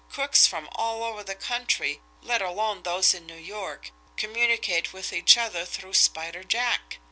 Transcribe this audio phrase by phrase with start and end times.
[0.09, 5.37] Crooks from all over the country, let alone those in New York, communicate with each
[5.37, 6.97] other through Spider Jack.